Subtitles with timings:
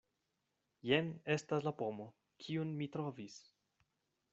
[0.91, 2.09] Jen estas la pomo,
[2.47, 3.39] kiun mi trovis.